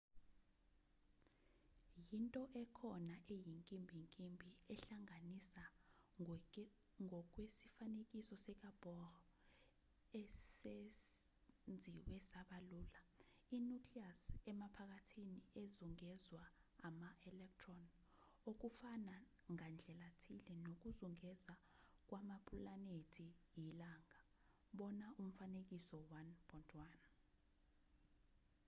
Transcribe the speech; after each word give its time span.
yinto 2.11 2.43
ekhona 2.61 3.15
eyinkimbinkimbi 3.35 4.49
ehlanganisa 4.73 5.63
ngokwesifanekiso 7.05 8.35
sikabohr 8.45 9.13
esenziwe 10.21 12.17
saba 12.31 12.57
lula 12.69 13.01
i-nucleus 13.55 14.21
emaphakathi 14.51 15.23
ezungezwa 15.61 16.43
ama-electron 16.87 17.81
okufana 18.49 19.15
ngandlelathile 19.53 20.53
nokuzungeza 20.65 21.53
kwamapulanethi 22.07 23.27
ilunga 23.59 23.91
bona 24.77 25.07
umfanekiso 25.21 25.97
1.1 26.51 26.87